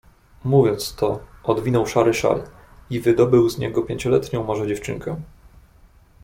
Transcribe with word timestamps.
"Mówiąc 0.43 0.95
to, 0.95 1.19
odwinął 1.43 1.87
szary 1.87 2.13
szal 2.13 2.43
i 2.89 2.99
wydobył 2.99 3.49
z 3.49 3.57
niego 3.57 3.81
pięcioletnią 3.81 4.43
może 4.43 4.67
dziewczynkę." 4.67 5.21